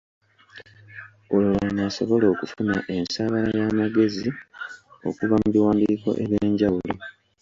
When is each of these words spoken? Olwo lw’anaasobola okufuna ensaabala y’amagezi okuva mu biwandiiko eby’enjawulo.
Olwo 1.33 1.51
lw’anaasobola 1.57 2.25
okufuna 2.33 2.75
ensaabala 2.95 3.49
y’amagezi 3.59 4.29
okuva 5.07 5.35
mu 5.41 5.47
biwandiiko 5.53 6.09
eby’enjawulo. 6.23 6.93